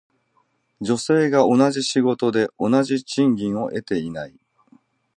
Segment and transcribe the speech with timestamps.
[0.79, 4.33] 女性が同じ仕事で同じ賃金を得ていない。